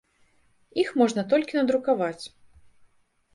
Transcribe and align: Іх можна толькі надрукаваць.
Іх 0.83 0.89
можна 1.01 1.25
толькі 1.33 1.59
надрукаваць. 1.59 2.25